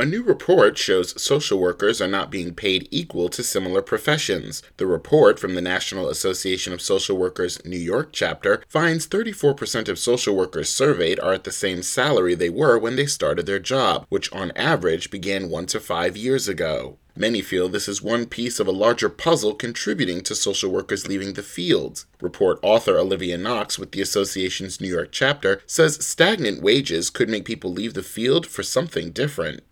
[0.00, 4.62] A new report shows social workers are not being paid equal to similar professions.
[4.78, 9.98] The report from the National Association of Social Workers New York chapter finds 34% of
[9.98, 14.06] social workers surveyed are at the same salary they were when they started their job,
[14.08, 16.96] which on average began one to five years ago.
[17.16, 21.34] Many feel this is one piece of a larger puzzle contributing to social workers leaving
[21.34, 22.04] the field.
[22.20, 27.44] Report author Olivia Knox with the association's New York chapter says stagnant wages could make
[27.44, 29.62] people leave the field for something different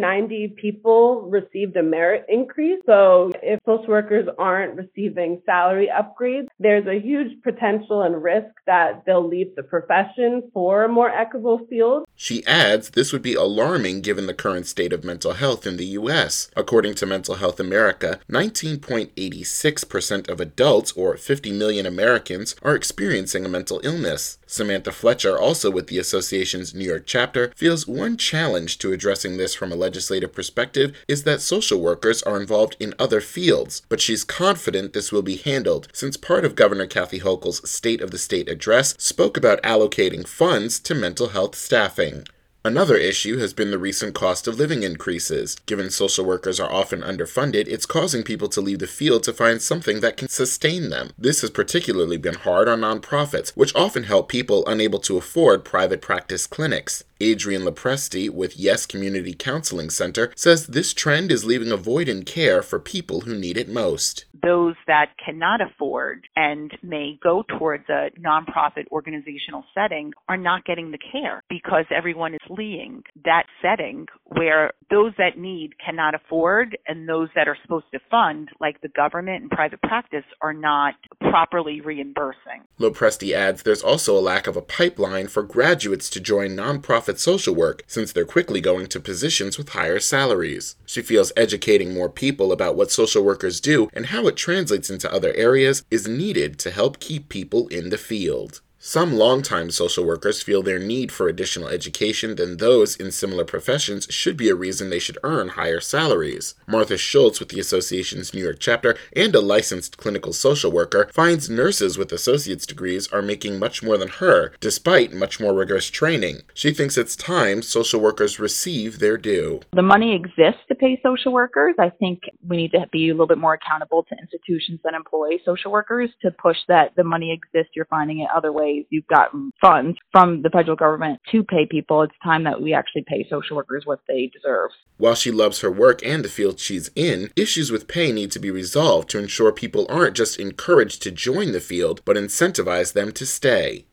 [0.00, 2.80] 90 people received a merit increase.
[2.86, 9.04] So if social workers aren't receiving salary upgrades, there's a huge potential and risk that
[9.06, 12.06] they'll leave the profession for a more equitable field.
[12.16, 15.86] She adds this would be alarming given the current state of mental health in the
[15.86, 16.50] U.S.
[16.56, 23.48] According to Mental Health America, 19.86% of adults, or 50 million Americans, are experiencing a
[23.48, 24.38] mental illness.
[24.46, 29.54] Samantha Fletcher, also with the association's New York chapter, feels one challenge to addressing this
[29.54, 34.22] from a legislative perspective is that social workers are involved in other fields, but she's
[34.22, 38.48] confident this will be handled since part of Governor Kathy Hochul's State of the State
[38.48, 42.24] address spoke about allocating funds to mental health staffing.
[42.62, 45.54] Another issue has been the recent cost of living increases.
[45.64, 49.62] Given social workers are often underfunded, it's causing people to leave the field to find
[49.62, 51.12] something that can sustain them.
[51.16, 56.02] This has particularly been hard on nonprofits, which often help people unable to afford private
[56.02, 57.02] practice clinics.
[57.22, 62.24] Adrian Lopresti with Yes Community Counseling Center says this trend is leaving a void in
[62.24, 64.26] care for people who need it most.
[64.42, 70.90] Those that cannot afford and may go towards a nonprofit organizational setting are not getting
[70.90, 77.08] the care because everyone is fleeing that setting where those that need cannot afford and
[77.08, 81.80] those that are supposed to fund, like the government and private practice, are not properly
[81.80, 82.62] reimbursing.
[82.78, 87.54] Lopresti adds there's also a lack of a pipeline for graduates to join nonprofit social
[87.54, 90.76] work since they're quickly going to positions with higher salaries.
[90.86, 95.12] She feels educating more people about what social workers do and how it translates into
[95.12, 98.60] other areas is needed to help keep people in the field.
[98.82, 104.06] Some longtime social workers feel their need for additional education than those in similar professions
[104.08, 106.54] should be a reason they should earn higher salaries.
[106.66, 111.50] Martha Schultz with the association's New York chapter and a licensed clinical social worker finds
[111.50, 116.40] nurses with associate's degrees are making much more than her, despite much more rigorous training.
[116.54, 119.60] She thinks it's time social workers receive their due.
[119.74, 121.74] The money exists to pay social workers.
[121.78, 125.32] I think we need to be a little bit more accountable to institutions that employ
[125.44, 129.06] social workers to push that the money exists, you're finding it other ways ways you've
[129.06, 132.02] gotten funds from the federal government to pay people.
[132.02, 134.70] It's time that we actually pay social workers what they deserve.
[134.98, 138.38] While she loves her work and the field she's in, issues with pay need to
[138.38, 143.12] be resolved to ensure people aren't just encouraged to join the field, but incentivize them
[143.12, 143.86] to stay.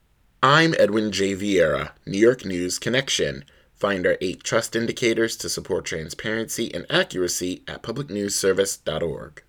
[0.43, 1.35] I'm Edwin J.
[1.35, 3.43] Viera, New York News Connection.
[3.73, 9.43] Find our eight trust indicators to support transparency and accuracy at publicnewsservice.org.